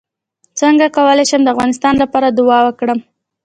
څنګه 0.59 0.85
کولی 0.97 1.25
شم 1.29 1.41
د 1.43 1.47
افغانستان 1.55 1.93
لپاره 2.03 2.27
دعا 2.39 2.59
وکړم 2.63 2.99